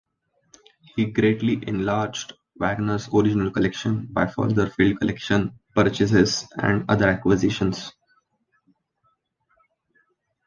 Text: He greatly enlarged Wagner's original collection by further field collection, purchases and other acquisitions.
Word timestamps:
He 0.95 1.05
greatly 1.05 1.61
enlarged 1.67 2.33
Wagner's 2.55 3.07
original 3.13 3.51
collection 3.51 4.07
by 4.07 4.25
further 4.25 4.67
field 4.71 4.97
collection, 4.99 5.59
purchases 5.75 6.47
and 6.57 6.89
other 6.89 7.07
acquisitions. 7.07 7.93